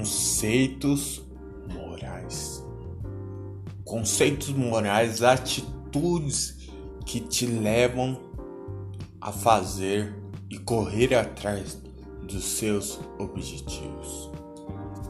[0.00, 1.22] conceitos
[1.68, 2.64] morais.
[3.84, 6.70] Conceitos morais, atitudes
[7.04, 8.18] que te levam
[9.20, 10.14] a fazer
[10.48, 11.78] e correr atrás
[12.22, 14.30] dos seus objetivos.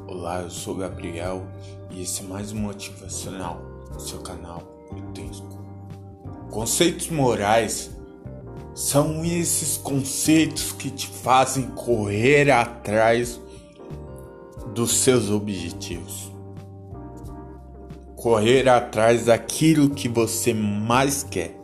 [0.08, 1.46] Olá, eu sou Gabriel
[1.92, 3.62] e esse é mais um motivacional,
[3.96, 4.60] seu canal.
[6.50, 7.92] Conceitos morais
[8.74, 13.38] são esses conceitos que te fazem correr atrás
[14.74, 16.30] dos seus objetivos.
[18.16, 21.58] Correr atrás daquilo que você mais quer.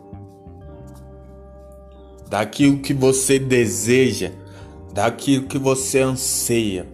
[2.29, 4.31] Daquilo que você deseja,
[4.93, 6.87] daquilo que você anseia.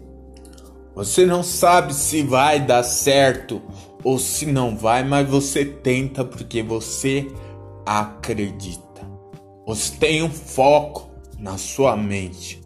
[0.95, 3.61] Você não sabe se vai dar certo
[4.03, 7.27] ou se não vai, mas você tenta porque você
[7.86, 8.84] acredita.
[9.66, 12.61] Você tem um foco na sua mente.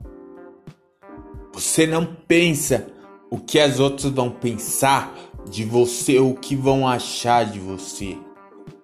[1.53, 2.87] Você não pensa
[3.29, 5.13] o que as outras vão pensar
[5.49, 8.17] de você, o que vão achar de você.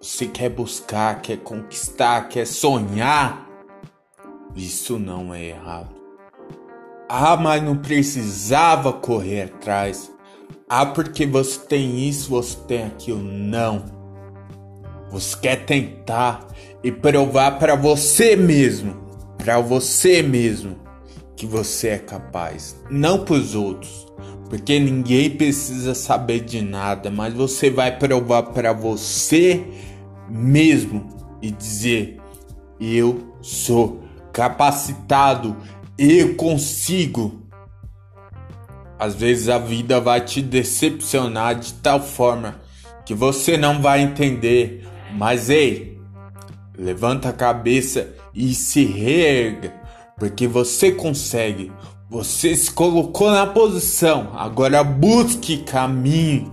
[0.02, 3.48] Você quer buscar, quer conquistar, quer sonhar.
[4.56, 5.96] Isso não é errado.
[7.08, 10.12] Ah, mas não precisava correr atrás.
[10.68, 13.22] Ah, porque você tem isso, você tem aquilo.
[13.22, 13.86] Não.
[15.10, 16.48] Você quer tentar
[16.84, 18.96] e provar para você mesmo,
[19.38, 20.83] para você mesmo,
[21.36, 24.08] que você é capaz, não para os outros,
[24.50, 29.66] porque ninguém precisa saber de nada, mas você vai provar para você
[30.30, 31.08] mesmo
[31.42, 32.22] e dizer:
[32.80, 35.56] eu sou capacitado,
[35.98, 37.42] eu consigo.
[39.00, 42.62] Às vezes a vida vai te decepcionar de tal forma
[43.06, 46.00] que você não vai entender mas ei,
[46.76, 49.74] levanta a cabeça e se reerga,
[50.18, 51.72] porque você consegue.
[52.10, 54.30] Você se colocou na posição.
[54.36, 56.52] Agora busque caminho,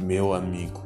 [0.00, 0.82] meu amigo,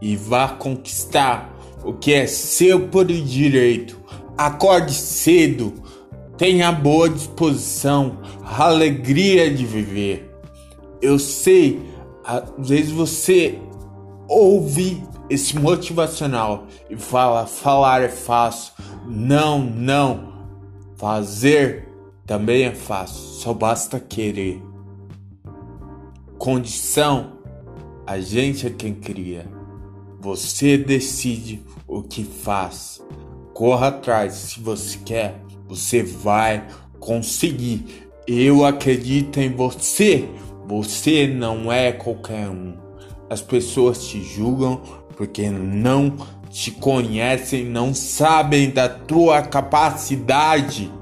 [0.00, 1.50] e vá conquistar
[1.84, 3.98] o que é seu por direito.
[4.36, 5.72] Acorde cedo,
[6.36, 10.30] tenha boa disposição, alegria de viver.
[11.00, 11.80] Eu sei,
[12.24, 13.58] às vezes você
[14.28, 18.72] ouve esse motivacional e fala: falar é fácil.
[19.06, 20.29] Não, não.
[21.00, 21.88] Fazer
[22.26, 24.62] também é fácil, só basta querer.
[26.36, 27.38] Condição,
[28.06, 29.48] a gente é quem cria.
[30.20, 33.02] Você decide o que faz.
[33.54, 36.68] Corra atrás, se você quer, você vai
[36.98, 38.06] conseguir.
[38.26, 40.28] Eu acredito em você.
[40.66, 42.76] Você não é qualquer um.
[43.30, 44.82] As pessoas te julgam
[45.16, 46.14] porque não
[46.50, 50.92] te conhecem, não sabem da tua capacidade,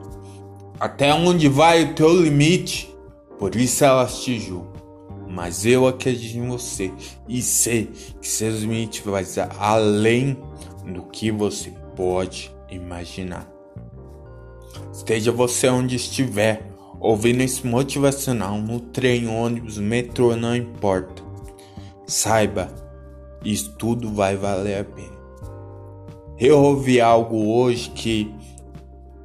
[0.79, 2.95] até onde vai o teu limite,
[3.39, 4.79] por isso elas te julgam.
[5.29, 6.93] Mas eu acredito em você
[7.29, 10.37] e sei que seus limites vão ser além
[10.85, 13.49] do que você pode imaginar.
[14.93, 16.71] Esteja você onde estiver,
[17.01, 21.23] ouvindo esse motivacional no trem, ônibus, metrô, não importa.
[22.07, 22.89] Saiba
[23.45, 25.18] isso tudo vai valer a pena.
[26.41, 28.33] Eu ouvi algo hoje que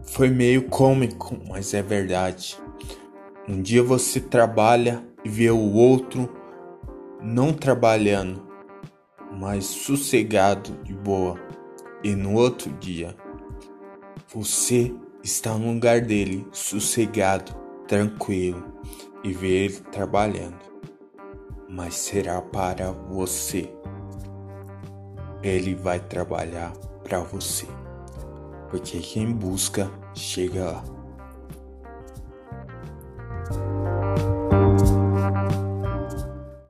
[0.01, 2.57] foi meio cômico, mas é verdade.
[3.47, 6.28] Um dia você trabalha e vê o outro
[7.22, 8.41] não trabalhando,
[9.31, 11.40] mas sossegado de boa.
[12.03, 13.16] E no outro dia
[14.34, 14.91] você
[15.24, 17.53] está no lugar dele, sossegado,
[17.88, 18.74] tranquilo
[19.24, 20.57] e vê ele trabalhando.
[21.69, 23.72] Mas será para você
[25.44, 27.68] ele vai trabalhar para você.
[28.69, 31.03] Porque quem busca chega lá.